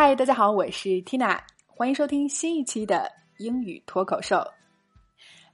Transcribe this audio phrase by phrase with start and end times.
[0.00, 4.40] 嗨，大家好，我是 Tina，欢迎收听新一期的英语脱口秀。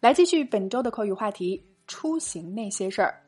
[0.01, 3.19] 来继续本周的口语话题：出行那些事儿。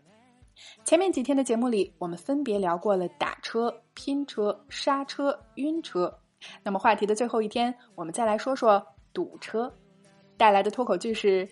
[0.84, 6.14] 前面几天的节目里，我们分别聊过了打车、拼车、刹车、晕车。
[6.62, 9.74] 那么话题的最后一天，我们再来说说堵车。
[10.36, 11.48] 带来的脱口句是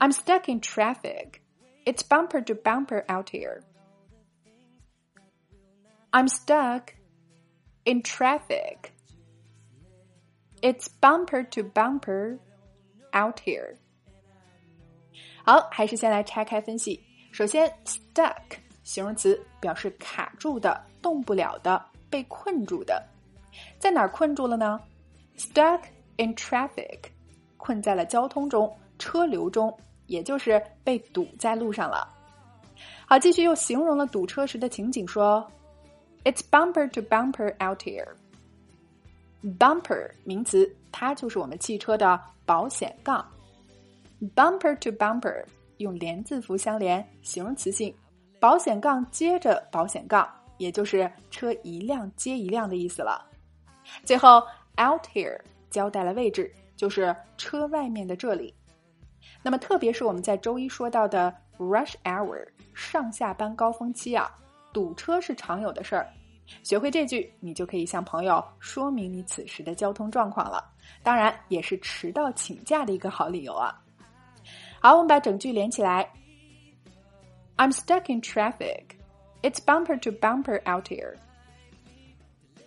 [0.00, 1.40] ：I'm stuck in traffic.
[1.86, 3.62] It's bumper to bumper out here.
[6.10, 6.88] I'm stuck.
[7.84, 8.90] In traffic.
[10.60, 12.38] It's bumper to bumper
[13.12, 13.76] out here.
[15.44, 16.98] 好，还是先来拆开分析。
[17.32, 23.02] 首先，stuck 形容词表示卡住的、动不了的、被困住的。
[23.78, 24.80] 在哪儿困住了呢
[25.36, 25.82] ？Stuck
[26.16, 26.98] in traffic，
[27.58, 32.08] 困在了交通中、车流中，也就是被堵在路上了。
[33.06, 35.46] 好，继续又形容了堵车时的情景，说。
[36.24, 38.08] It's bumper to bumper out here.
[39.58, 43.24] Bumper 名词，它就是我们汽车的保险杠。
[44.34, 45.44] Bumper to bumper
[45.76, 47.94] 用连字符相连，形容词性，
[48.40, 53.22] 保险杠接着保险杠，也就是车一辆接一辆的意思了。
[54.02, 54.38] 最后
[54.78, 58.54] out here 交代了位置，就是车外面的这里。
[59.42, 64.34] 那么，特别是我们在周一说到的 rush hour 上下班高峰期啊。
[64.73, 66.07] 堵车是常有的事儿，
[66.63, 70.71] 学会这句，你就可以向朋友说明你此时的交通状况了。
[71.03, 73.73] 当然，也是迟到请假的一个好理由啊。
[74.81, 76.09] 好，我们把整句连起来。
[77.57, 78.95] I'm stuck in traffic.
[79.41, 81.15] It's bumper to bumper out here.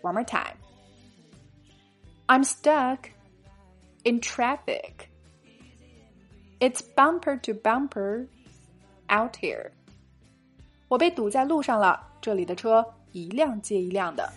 [0.03, 0.57] One more time.
[2.27, 3.11] I'm stuck
[4.05, 5.09] in traffic.
[6.61, 8.27] It's bumper to bumper
[9.09, 9.73] out here.
[10.88, 14.32] 我被堵在路上了，这里的车一辆接一辆的。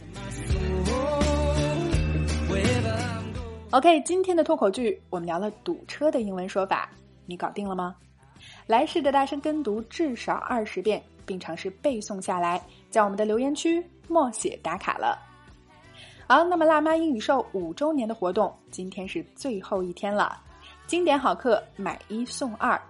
[3.71, 6.91] OK，今天的脱口剧我们聊了堵车的英文说法，
[7.25, 7.95] 你搞定了吗？
[8.67, 12.61] 来试着大声跟读至少二十遍，并尝试背诵下来，
[12.91, 15.17] 在我们的留言区默写打卡了。
[16.27, 20.37] 好，那么辣妈英语秀五周年的活动今天是最后一天了，
[20.89, 22.81] 经典好课买一送二。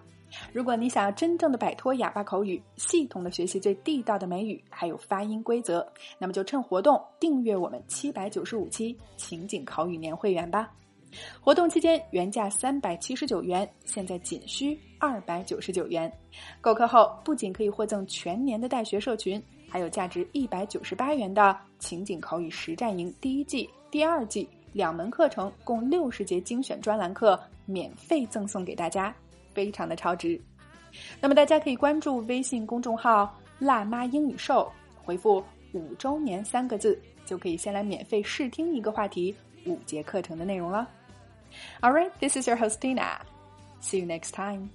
[0.53, 5.87] 如果你想要真正的摆脱哑巴口语，系统的学习最地道的美语，还有发音规则，
[6.19, 10.71] 那么就趁活动订阅我们七百九十五期情景口语年会员吧。
[11.41, 16.11] 活动期间原价三百七十九元，现在仅需二百九十九元。
[16.61, 27.37] 购课后不仅可以获赠全年的带学社群，还有价值一百九十八元的情景口语实战营第一季、第二季两门课程，共六十节精选专栏课
[27.67, 29.13] 免费赠送给大家。
[29.55, 30.41] 非常的超值，
[31.21, 34.71] 那么大家可以关注微信公众号“辣妈英语秀”，
[35.03, 39.35] 回复“五周年”三个字，就可以先来免费试听一个话题
[39.67, 40.89] 五节课程的内容了。
[41.81, 43.19] All right, this is your host Tina.
[43.81, 44.71] See you next time.